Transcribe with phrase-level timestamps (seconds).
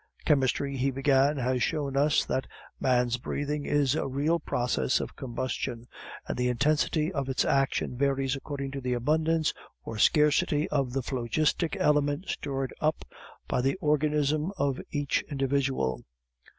[0.25, 2.47] "Chemistry," he began, "has shown us that
[2.79, 5.85] man's breathing is a real process of combustion,
[6.27, 9.53] and the intensity of its action varies according to the abundance
[9.83, 13.05] or scarcity of the phlogistic element stored up
[13.47, 16.01] by the organism of each individual.